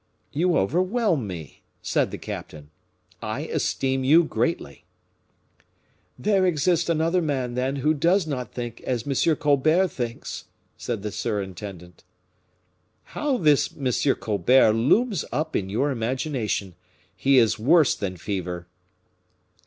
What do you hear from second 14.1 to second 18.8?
Colbert looms up in your imagination! He is worse than fever!"